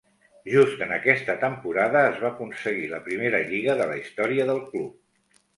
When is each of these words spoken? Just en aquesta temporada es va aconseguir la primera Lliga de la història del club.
Just 0.53 0.79
en 0.85 0.93
aquesta 0.95 1.35
temporada 1.43 2.01
es 2.13 2.17
va 2.23 2.29
aconseguir 2.31 2.89
la 2.95 3.03
primera 3.11 3.45
Lliga 3.53 3.79
de 3.83 3.89
la 3.93 4.03
història 4.03 4.49
del 4.53 4.65
club. 4.73 4.99